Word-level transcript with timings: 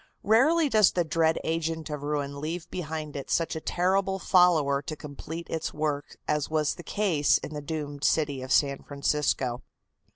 Rarely 0.23 0.67
does 0.67 0.93
the 0.93 1.03
dread 1.03 1.37
agent 1.43 1.87
of 1.91 2.01
ruin 2.01 2.41
leave 2.41 2.67
behind 2.71 3.15
it 3.15 3.29
such 3.29 3.55
a 3.55 3.61
terrible 3.61 4.17
follower 4.17 4.81
to 4.81 4.95
complete 4.95 5.45
its 5.47 5.75
work 5.75 6.17
as 6.27 6.49
was 6.49 6.73
the 6.73 6.81
case 6.81 7.37
in 7.37 7.53
the 7.53 7.61
doomed 7.61 8.03
city 8.03 8.41
of 8.41 8.51
San 8.51 8.81
Francisco. 8.81 9.61